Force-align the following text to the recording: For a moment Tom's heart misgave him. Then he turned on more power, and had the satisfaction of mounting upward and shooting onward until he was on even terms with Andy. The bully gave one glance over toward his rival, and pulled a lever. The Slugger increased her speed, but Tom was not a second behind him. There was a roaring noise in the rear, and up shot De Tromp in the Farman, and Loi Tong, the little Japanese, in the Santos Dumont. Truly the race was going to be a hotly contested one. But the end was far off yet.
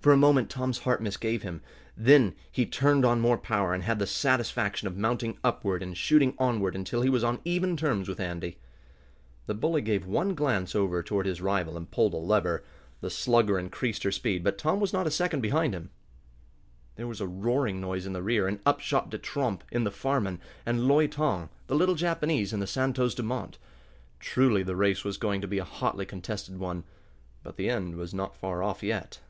For 0.00 0.14
a 0.14 0.16
moment 0.16 0.48
Tom's 0.48 0.78
heart 0.78 1.02
misgave 1.02 1.42
him. 1.42 1.60
Then 1.94 2.34
he 2.50 2.64
turned 2.64 3.04
on 3.04 3.20
more 3.20 3.36
power, 3.36 3.74
and 3.74 3.82
had 3.82 3.98
the 3.98 4.06
satisfaction 4.06 4.88
of 4.88 4.96
mounting 4.96 5.36
upward 5.44 5.82
and 5.82 5.94
shooting 5.94 6.34
onward 6.38 6.74
until 6.74 7.02
he 7.02 7.10
was 7.10 7.22
on 7.22 7.38
even 7.44 7.76
terms 7.76 8.08
with 8.08 8.18
Andy. 8.18 8.56
The 9.44 9.52
bully 9.52 9.82
gave 9.82 10.06
one 10.06 10.34
glance 10.34 10.74
over 10.74 11.02
toward 11.02 11.26
his 11.26 11.42
rival, 11.42 11.76
and 11.76 11.90
pulled 11.90 12.14
a 12.14 12.16
lever. 12.16 12.64
The 13.02 13.10
Slugger 13.10 13.58
increased 13.58 14.02
her 14.04 14.10
speed, 14.10 14.42
but 14.42 14.56
Tom 14.56 14.80
was 14.80 14.94
not 14.94 15.06
a 15.06 15.10
second 15.10 15.42
behind 15.42 15.74
him. 15.74 15.90
There 16.96 17.06
was 17.06 17.20
a 17.20 17.26
roaring 17.26 17.78
noise 17.78 18.06
in 18.06 18.14
the 18.14 18.22
rear, 18.22 18.48
and 18.48 18.58
up 18.64 18.80
shot 18.80 19.10
De 19.10 19.18
Tromp 19.18 19.62
in 19.70 19.84
the 19.84 19.90
Farman, 19.90 20.40
and 20.64 20.88
Loi 20.88 21.08
Tong, 21.08 21.50
the 21.66 21.76
little 21.76 21.94
Japanese, 21.94 22.54
in 22.54 22.60
the 22.60 22.66
Santos 22.66 23.14
Dumont. 23.14 23.58
Truly 24.18 24.62
the 24.62 24.76
race 24.76 25.04
was 25.04 25.18
going 25.18 25.42
to 25.42 25.48
be 25.48 25.58
a 25.58 25.64
hotly 25.64 26.06
contested 26.06 26.58
one. 26.58 26.84
But 27.42 27.58
the 27.58 27.68
end 27.68 27.96
was 27.96 28.14
far 28.40 28.62
off 28.62 28.82
yet. 28.82 29.20